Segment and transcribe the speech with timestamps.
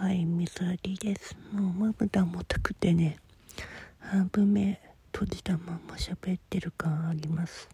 [0.00, 1.36] はい、水ありです。
[1.52, 3.18] もうまぶたもたくてね、
[3.98, 4.80] 半分目
[5.12, 7.68] 閉じたまま喋ってる感あります。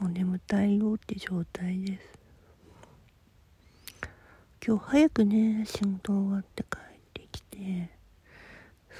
[0.00, 2.18] もう眠たいよって状態です。
[4.66, 7.88] 今日早くね、仕事終わって帰ってきて、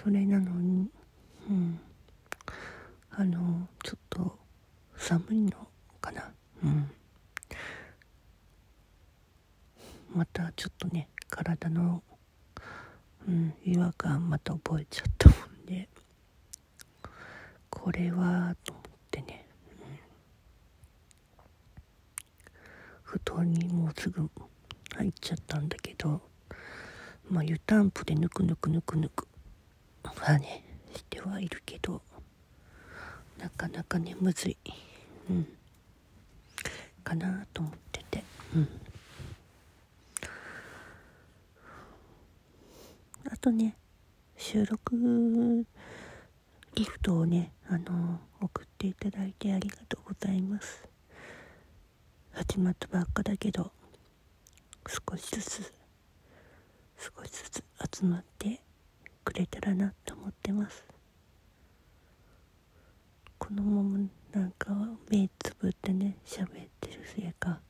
[0.04, 0.88] それなのに、
[1.50, 1.80] うん、
[3.10, 4.38] あの、ちょっと
[4.96, 5.66] 寒いの
[6.00, 6.30] かな。
[6.62, 6.88] うん。
[10.14, 12.02] またちょっとね体の、
[13.28, 15.86] うん、違和感また覚えちゃったもんで
[17.68, 19.98] これはと思ってね、うん、
[23.02, 24.30] 布団にもうすぐ
[24.96, 26.22] 入っちゃったんだけど
[27.28, 29.28] まあ湯たんぽでぬくぬくぬくぬく
[30.04, 30.64] はね
[30.94, 32.00] してはいるけど
[33.38, 34.56] なかなかねむずい、
[35.28, 35.46] うん、
[37.04, 38.24] かなと思ってて。
[38.54, 38.85] うん。
[43.46, 43.76] とね
[44.36, 45.64] 収録
[46.74, 50.82] ギフトをねあの送っていただいてありがとうございます。
[52.32, 53.70] 始まったばっかだけど
[54.88, 55.72] 少しずつ
[56.98, 57.64] 少しずつ
[58.00, 58.60] 集まって
[59.22, 60.84] くれたらなと思ってます。
[63.38, 63.98] このまま
[64.32, 64.72] なんか
[65.08, 66.48] 目つぶってね喋っ
[66.80, 67.60] てるせいか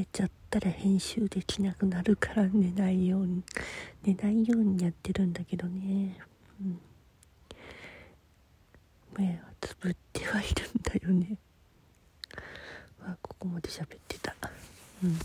[0.00, 3.42] 寝ちゃったら編集できなくなるから寝ないように
[4.02, 6.16] 寝ないようにやってるんだけどね、
[6.58, 6.80] うん、
[9.18, 11.36] 目はつぶってはいるんだよね。
[13.02, 14.34] あここまで喋ってた。
[15.04, 15.18] うん。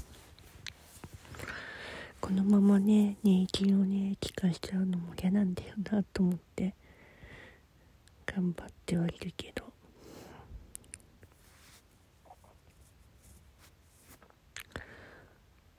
[2.20, 6.74] このままね寝息をね聞かしちゃうのも嫌なんだよなと思って
[8.26, 9.65] 頑張ってはいるけど。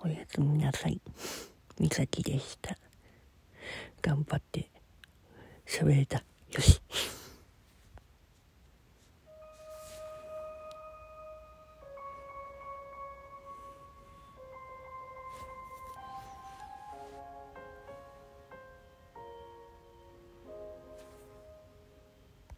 [0.06, 1.00] おやすみなさい。
[1.80, 2.78] みさきでした。
[4.00, 4.70] 頑張って
[5.66, 6.22] 喋れた。
[6.52, 6.80] よし。